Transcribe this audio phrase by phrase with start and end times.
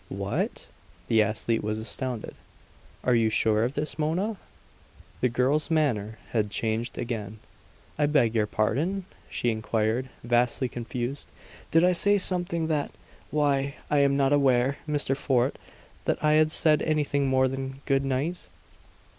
[0.09, 0.67] "What!"
[1.09, 2.33] The athlete was astounded.
[3.03, 4.37] "Are you sure of this, Mona?"
[5.19, 7.37] The girl's manner had changed again.
[7.99, 11.29] "I beg your pardon?" she inquired, vastly confused.
[11.69, 12.89] "Did I say something that
[13.29, 15.15] why, I am not aware, Mr.
[15.15, 15.55] Fort,
[16.05, 18.47] that I had said anything more than 'good night'!"